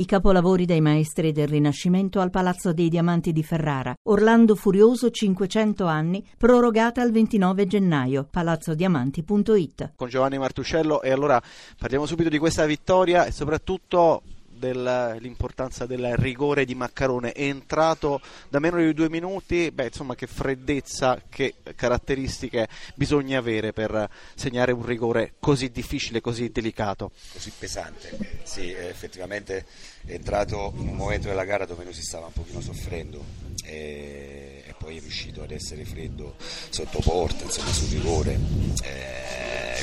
[0.00, 3.94] I capolavori dei maestri del Rinascimento al Palazzo dei Diamanti di Ferrara.
[4.04, 8.26] Orlando Furioso 500 anni, prorogata al 29 gennaio.
[8.30, 9.92] palazzodiamanti.it.
[9.96, 11.38] Con Giovanni Martuscello e allora
[11.78, 14.22] parliamo subito di questa vittoria e soprattutto
[14.60, 17.32] dell'importanza del rigore di Maccarone.
[17.32, 19.72] È entrato da meno di due minuti.
[19.72, 26.50] Beh insomma che freddezza che caratteristiche bisogna avere per segnare un rigore così difficile così
[26.50, 27.10] delicato.
[27.32, 28.38] Così pesante.
[28.44, 29.66] Sì effettivamente
[30.04, 33.24] è entrato in un momento della gara dove noi si stava un pochino soffrendo
[33.64, 38.38] e, e poi è riuscito ad essere freddo sotto porta insomma sul rigore.
[38.82, 39.29] E,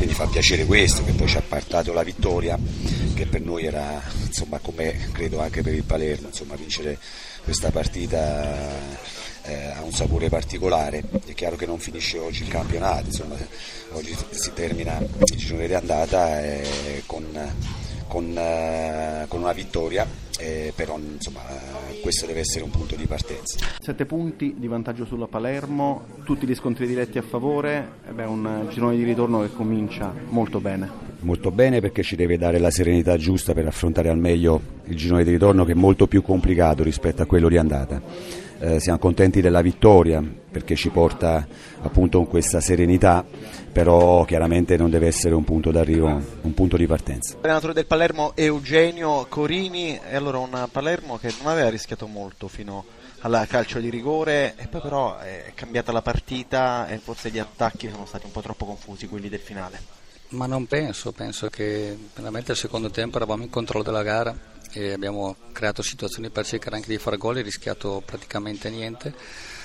[0.00, 2.58] quindi fa piacere questo che poi ci ha portato la vittoria
[3.12, 6.98] che per noi era insomma come credo anche per il Palermo, insomma, vincere
[7.44, 8.66] questa partita
[9.42, 13.36] eh, ha un sapore particolare, è chiaro che non finisce oggi il campionato, insomma,
[13.92, 17.26] oggi si termina il girone di andata eh, con,
[18.10, 20.04] con, eh, con, una vittoria,
[20.40, 21.42] eh, però insomma,
[22.02, 23.64] questo deve essere un punto di partenza.
[23.78, 28.96] Sette punti di vantaggio sulla Palermo, tutti gli scontri diretti a favore, beh, un girone
[28.96, 33.52] di ritorno che comincia molto bene molto bene perché ci deve dare la serenità giusta
[33.52, 37.26] per affrontare al meglio il girone di ritorno che è molto più complicato rispetto a
[37.26, 38.00] quello di andata.
[38.62, 41.46] Eh, siamo contenti della vittoria perché ci porta
[41.80, 43.24] appunto con questa serenità,
[43.72, 46.08] però chiaramente non deve essere un punto d'arrivo,
[46.42, 47.36] un punto di partenza.
[47.40, 52.84] Allenatore del Palermo Eugenio Corini, e allora un Palermo che non aveva rischiato molto fino
[53.20, 57.88] al calcio di rigore e poi però è cambiata la partita e forse gli attacchi
[57.90, 59.80] sono stati un po' troppo confusi quelli del finale.
[60.30, 64.36] Ma non penso, penso che veramente al secondo tempo eravamo in controllo della gara
[64.72, 69.14] e abbiamo creato situazioni per cercare anche di fare gol e rischiato praticamente niente.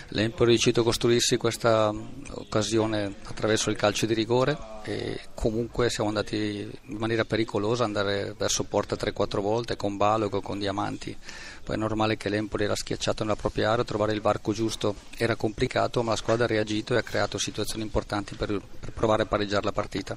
[0.10, 1.92] L'Empoli è riuscito a costruirsi questa
[2.32, 8.66] occasione attraverso il calcio di rigore e comunque siamo andati in maniera pericolosa andare verso
[8.66, 11.18] porta 3-4 volte con Balogo, con Diamanti.
[11.64, 15.36] Poi è normale che l'Empoli era schiacciato nella propria area, trovare il varco giusto era
[15.36, 19.26] complicato, ma la squadra ha reagito e ha creato situazioni importanti per, per provare a
[19.26, 20.16] pareggiare la partita.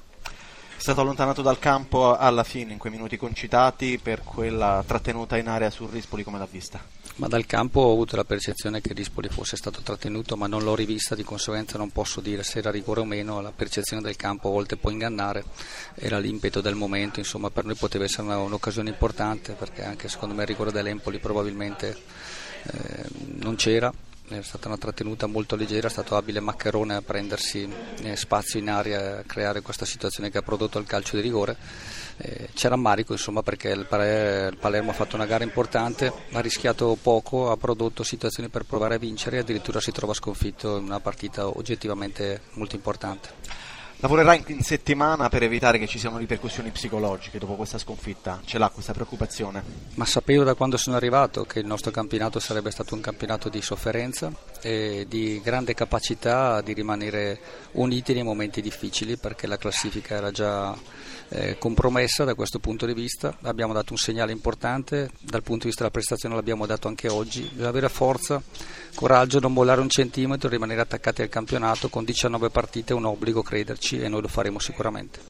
[0.79, 5.49] È stato allontanato dal campo alla fine, in quei minuti concitati, per quella trattenuta in
[5.49, 6.79] area sul Rispoli, come l'ha vista?
[7.15, 10.75] Ma dal campo ho avuto la percezione che Rispoli fosse stato trattenuto, ma non l'ho
[10.75, 13.41] rivista, di conseguenza non posso dire se era rigore o meno.
[13.41, 15.43] La percezione del campo a volte può ingannare,
[15.95, 20.33] era l'impeto del momento, insomma per noi poteva essere una, un'occasione importante, perché anche secondo
[20.33, 21.97] me il rigore dell'Empoli probabilmente
[22.63, 23.03] eh,
[23.35, 23.91] non c'era
[24.37, 27.67] è stata una trattenuta molto leggera, è stato abile Maccherone a prendersi
[28.03, 31.57] eh, spazio in aria a creare questa situazione che ha prodotto il calcio di rigore.
[32.17, 37.49] Eh, c'è rammarico insomma, perché il, Palermo ha fatto una gara importante, ha rischiato poco,
[37.49, 41.47] ha prodotto situazioni per provare a vincere e addirittura si trova sconfitto in una partita
[41.47, 43.67] oggettivamente molto importante.
[44.01, 48.39] Lavorerà in settimana per evitare che ci siano ripercussioni psicologiche dopo questa sconfitta?
[48.45, 49.61] Ce l'ha questa preoccupazione?
[49.95, 53.61] Ma sapevo da quando sono arrivato che il nostro campionato sarebbe stato un campionato di
[53.61, 54.31] sofferenza
[54.61, 57.39] e di grande capacità di rimanere
[57.73, 60.77] uniti nei momenti difficili perché la classifica era già
[61.29, 63.37] eh, compromessa da questo punto di vista.
[63.41, 67.41] Abbiamo dato un segnale importante, dal punto di vista della prestazione l'abbiamo dato anche oggi.
[67.41, 68.41] Bisogna avere forza,
[68.95, 73.41] coraggio, non mollare un centimetro, rimanere attaccati al campionato con 19 partite è un obbligo
[73.41, 75.19] crederci e noi lo faremo sicuramente.